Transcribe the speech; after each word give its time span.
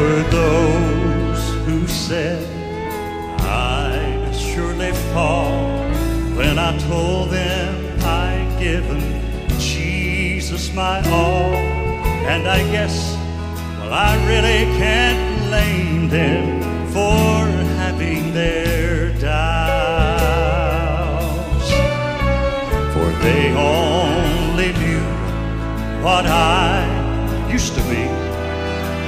Were 0.00 0.22
those 0.30 1.66
who 1.66 1.86
said 1.86 2.42
I'd 3.40 4.32
surely 4.34 4.92
fall 5.12 5.68
when 6.38 6.58
I 6.58 6.78
told 6.88 7.28
them 7.28 7.98
I'd 8.02 8.56
given 8.58 9.02
Jesus 9.58 10.72
my 10.72 11.06
all. 11.10 11.54
And 12.32 12.48
I 12.48 12.62
guess, 12.72 13.14
well, 13.78 13.92
I 13.92 14.16
really 14.26 14.64
can't 14.78 15.48
blame 15.48 16.08
them 16.08 16.69
for 16.92 17.46
having 17.78 18.34
their 18.34 19.12
doubts. 19.18 19.40
For 22.94 23.08
they 23.24 23.52
only 23.54 24.72
knew 24.82 25.06
what 26.02 26.26
I 26.26 27.48
used 27.50 27.74
to 27.74 27.82
be. 27.82 28.06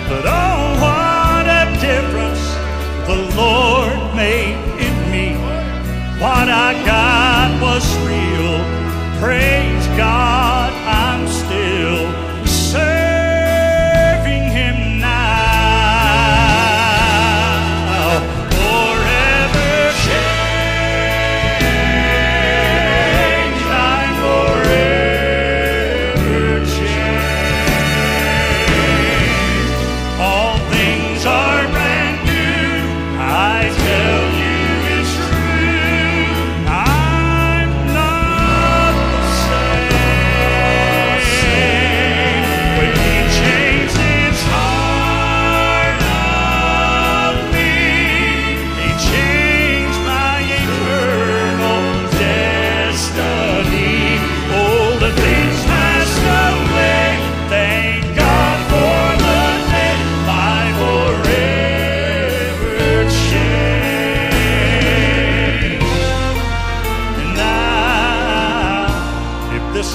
But 0.08 0.24
oh, 0.26 0.76
what 0.84 1.46
a 1.46 1.64
difference 1.80 2.44
the 3.08 3.18
Lord 3.36 4.14
made 4.14 4.56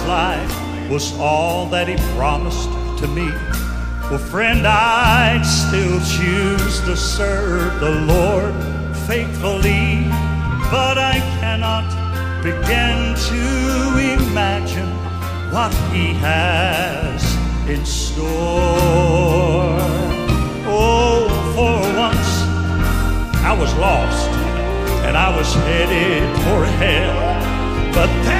life 0.08 0.90
was 0.90 1.14
all 1.20 1.66
that 1.68 1.88
He 1.88 1.98
promised 2.16 2.70
to 3.00 3.08
me, 3.08 3.30
well, 4.10 4.18
friend, 4.18 4.66
I'd 4.66 5.44
still 5.44 6.00
choose 6.00 6.80
to 6.82 6.96
serve 6.96 7.80
the 7.82 7.92
Lord 8.14 8.54
faithfully. 9.06 10.08
But 10.72 10.98
I 10.98 11.20
cannot 11.40 11.88
begin 12.42 13.16
to 13.30 13.44
imagine 14.16 14.90
what 15.52 15.74
He 15.92 16.14
has 16.14 17.22
in 17.68 17.86
store. 17.86 18.28
Oh, 20.70 21.28
for 21.54 21.82
once 21.98 22.32
I 23.44 23.54
was 23.60 23.74
lost 23.76 24.30
and 25.06 25.18
I 25.18 25.36
was 25.36 25.54
headed 25.54 26.24
for 26.44 26.66
hell. 26.80 27.94
But 27.94 28.37